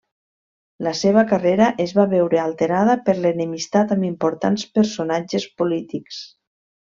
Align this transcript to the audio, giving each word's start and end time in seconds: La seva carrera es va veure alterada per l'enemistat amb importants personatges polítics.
La 0.85 0.93
seva 0.99 1.23
carrera 1.31 1.67
es 1.85 1.93
va 1.99 2.05
veure 2.13 2.39
alterada 2.45 2.95
per 3.09 3.15
l'enemistat 3.21 3.93
amb 3.97 4.09
importants 4.09 4.67
personatges 4.79 5.47
polítics. 5.63 6.25